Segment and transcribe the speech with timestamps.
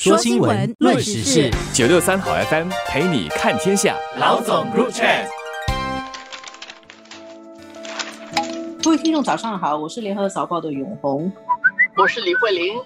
[0.00, 3.94] 说新闻，论时事，九六三好 FM 陪你看天下。
[4.18, 5.26] 老总 Group Chat，
[8.82, 11.30] 各位听众早上好，我是联合早报的永红，
[11.98, 12.80] 我是李慧玲。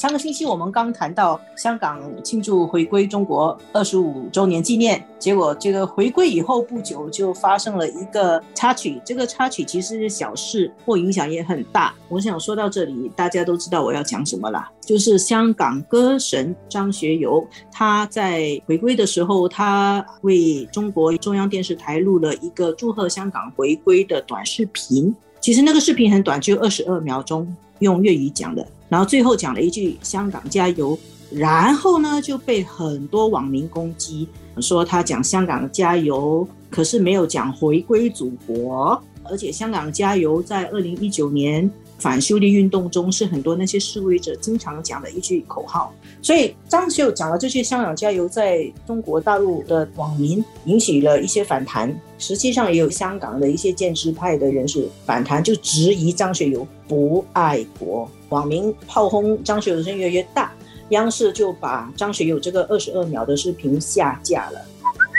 [0.00, 11.94] 上个星期我们刚谈到香港庆祝回归中国二十五周年纪念，结果这个回归以后不久就发生了一个插曲，这个插曲其实是小事，或影响也很大。
[12.08, 25.14] 我想说到这里，大家都知道我要讲什么啦，就是香港歌神张学友，他在回归的时候，他为中国中央电视台录了一个祝贺香港回归的短视频。
[25.40, 28.66] 其实那个视频很短，只有二十二秒钟，用粤语讲的。
[28.88, 30.98] 然后最后讲了一句“香港加油”，
[31.30, 34.28] 然后呢就被很多网民攻击，
[34.60, 39.00] 说他讲“香港加油”，可是没有讲回归祖国。
[39.22, 41.70] 而且“香港加油”在二零一九年
[42.00, 45.94] 反修例运动中是很多那些示威者经常讲的一句口号。
[46.22, 51.94] 所以张学友讲了这句“香港加油”，在中国大陆的网民引起了一些反弹。
[52.18, 58.10] 实际上也有香港的一些建制派的人士反弹，就质疑张学友不爱国。
[58.28, 60.52] 网民炮轰张学友的声音越来越大，
[60.90, 64.60] 央视就把张学友这个二十二秒的视频下架了。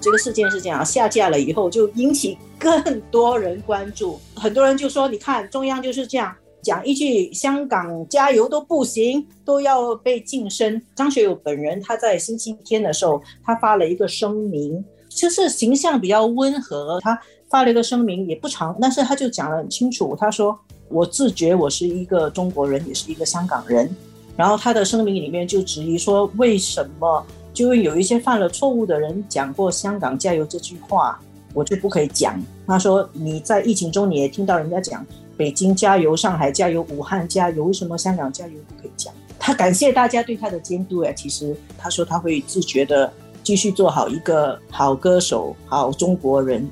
[0.00, 17.16] 这个事件是这样，下架了以后就引起更多人关注，很多人就说：“你看，中央就是这样讲一句‘香港加油’都不行，都要被晋升。”张学友本人他在星期天的时候，他发了一个声明，就是形象比较温和，他
[17.48, 20.58] 发了一个声明也不长，但是他就讲得很清楚，他说。
[20.90, 23.88] 我自觉我是一个中国人，也是一个香港人。
[24.36, 31.18] 然后他的声明里面就质疑说，为什么就有一些犯了错误的人讲过“香港加油”这句话，
[31.54, 32.40] 我就不可以讲？
[32.66, 35.04] 他说你在疫情中你也听到人家讲
[35.36, 39.12] “北京加油”、“上海加油”、“武汉加油”，为什么“香港加油”不可以讲？
[39.38, 41.00] 他感谢大家对他的监督。
[41.00, 46.66] 哎，其实他说他会自觉的继续做好一个好歌手、好中国人。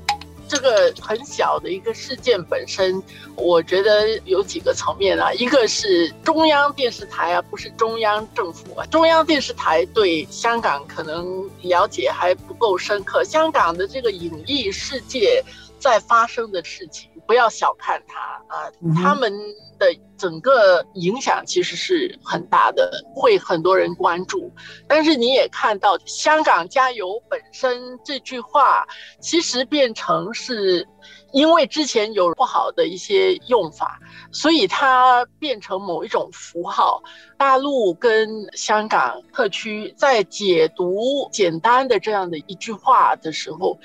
[0.45, 3.01] 这个很小的一个事件本身，
[3.35, 5.33] 我觉得有几个层面啊。
[5.33, 8.85] 一个是中央电视台啊，不是中央政府啊。
[8.87, 15.43] 中央电视台对香港可能了解还不够深刻，香港的这个影艺世界
[15.83, 17.11] 在发生的事情。
[17.25, 18.19] 不要小看它
[18.53, 18.69] 啊，
[19.01, 19.31] 他们
[19.79, 24.51] 的整个影响其实是很大的，会很多人关注。
[24.89, 28.85] 但是你也看到“香港加油”本身这句话，
[29.21, 30.85] 其实变成是
[31.31, 33.97] 因为之前有不好的一些用法，
[34.33, 37.01] 所以它变成某一种符号。
[37.37, 43.79] 大陆跟香港特区在解读简单的这样的一句话的时候。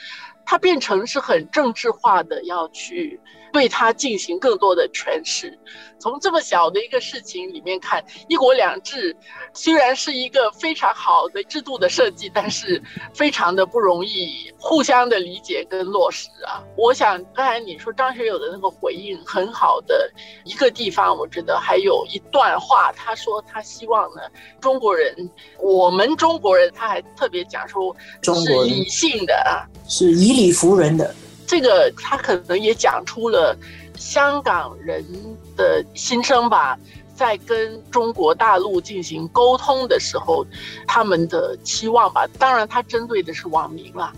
[0.51, 3.21] 它变成是很政治化的，要去
[3.53, 5.59] 对它进行更多的诠释。
[5.99, 9.15] 从这么小的一个事情里面看，一国两制
[9.53, 12.83] 虽然是一个非常好的制度的设计，但是
[13.13, 16.65] 非常的不容易互相的理解跟落实啊。
[16.79, 20.11] 我想刚才你说张学友的那个回应很好的
[20.47, 24.23] 一个地方，我觉得还有一段话，他说他希望呢
[24.63, 28.33] 中国人，我们中国人，他还特别讲说是
[28.65, 29.69] 理性的啊。
[29.89, 31.15] 是以理服人的，
[31.47, 33.57] 这个他可能也讲出了
[33.97, 35.03] 香港人
[35.57, 36.79] 的心声吧，
[37.17, 40.47] 在跟中国大陆进行沟通的时候，
[40.87, 42.27] 他们的期望吧。
[42.39, 44.13] 当然，他针对的是网民了。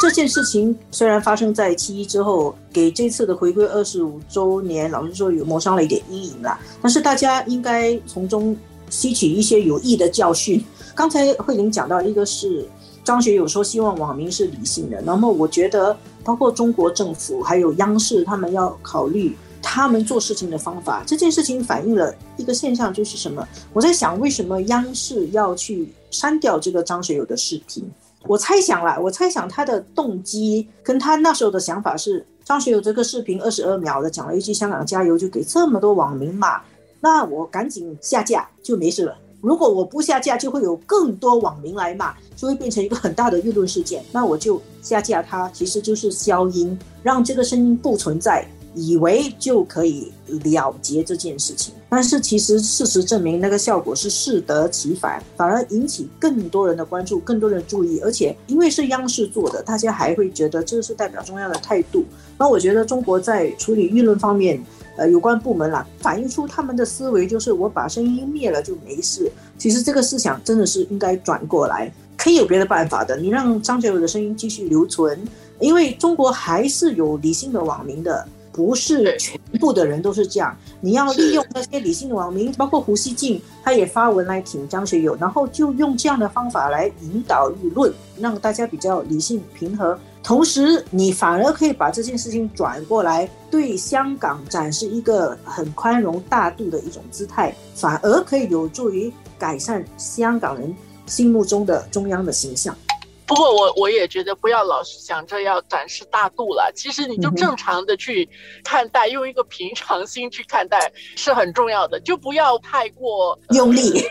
[0.00, 6.58] 这件事情虽然发生在七一之后，给这次的回归二十五周年，老实说有抹上了一点阴影了。
[6.82, 8.54] 但是大家应该从中
[8.90, 10.62] 吸取一些有益的教训。
[10.92, 12.68] 刚才慧玲讲到一个是。
[13.04, 21.04] 张学友说：“希望网民是理性的。”那么，我觉得包括中国政府还有央视，他们要考虑他们做事情的方法。
[21.06, 23.46] 这件事情反映了一个现象，就是什么？
[23.74, 27.84] 我在想，为什么央视要去删掉这个张学友的视频？
[28.26, 36.58] 我猜想了，我猜想他的动机跟他那时候的想法是：张学友这个视频二十二秒的讲了一句“香港加油”，就给这么多网民骂，
[37.00, 39.14] 那我赶紧下架就没事了。
[39.44, 44.02] 如果我不下架，就会有更多网民来骂，就会变成一个很大的舆论事件。
[44.10, 51.72] 那我就下架它，其实就是消音，让这个声音不存在，以为就可以了结这件事情。
[51.88, 58.00] 但是其实事实证明，那个效果是适得其反，反而引起更多人的关注，更多人注意。
[58.00, 62.04] 而且因为是央视做的，大家还会觉得这是代表中央的态度。
[62.36, 64.62] 那我觉得中国在处理舆论方面。
[64.96, 69.28] 呃，有关部门啦，反映出他们的思维就是我把声音灭了就没事。
[69.58, 73.16] 其实这个思想真的是应该转过来，可以有别的办法的。
[73.16, 75.20] 你让张学友的声音继续留存，
[75.58, 78.24] 因为中国还是有理性的网民的，
[78.54, 79.74] 不是全部。
[79.74, 80.56] 的人都是这样。
[80.80, 89.98] 你要利用那些理性的网民，包括胡锡进，他也发文来挺张学友，然后就用这样的方法来引导舆论，让大家比较理性平和。
[90.22, 100.72] 同时，你反而可以把这件事情转过来，对香港展示一个很宽容大度的一种姿态，反而可以有助于改善香港人
[101.06, 102.76] 心目中的中央的形象。
[103.26, 108.28] 不过我我也觉得不要老是想着要展示大度了，其实你就正常的去
[108.62, 114.04] 看待，用一个平常心去看待是很重要的，就不要太过 用力。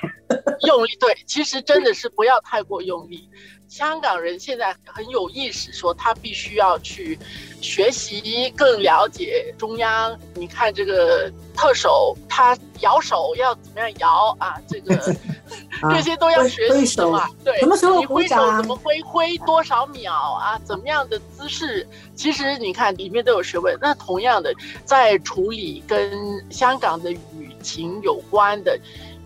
[0.65, 3.29] 用力对，其实真的是不要太过用力。
[3.67, 7.17] 香港人现在很有意识，说他必须要去
[7.61, 10.17] 学习，更了解中央。
[10.35, 14.59] 你看这个特首，他摇手要怎么样摇啊？
[14.67, 14.95] 这个
[15.89, 17.27] 这些都要学习的嘛。
[17.43, 19.01] 对，什么时候你挥手怎么挥？
[19.01, 20.59] 挥多少秒啊？
[20.63, 21.87] 怎么样的姿势？
[22.15, 23.77] 其实你看里面都有学问。
[23.81, 24.53] 那同样的，
[24.85, 27.17] 在处理跟香港的舆
[27.61, 28.79] 情有关的、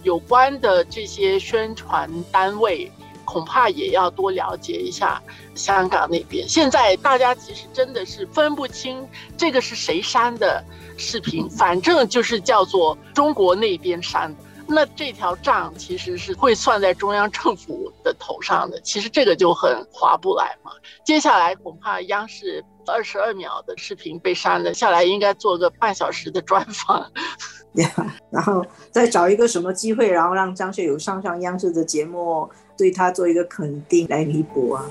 [0.03, 2.91] 有关的这些宣传单位。
[3.29, 5.21] 恐怕也要多了解一下
[5.53, 6.47] 香港那边。
[6.47, 9.05] 现在大家其实真的是分不清
[9.35, 10.63] 这个是谁删的
[10.95, 14.41] 视频，反正就是叫做中国那边删的。
[14.67, 20.71] 那这条账其实是会算在中央政府的头上的，其实这个就很划不来嘛。
[21.05, 27.09] 接下来恐怕央视二十二秒的视频被删了下来，应该做个半小时的专访，
[28.29, 32.49] 然后再找一个什么机会，然后让张学友上上央视的节目。
[32.77, 34.85] 对他做一个肯定来弥补啊。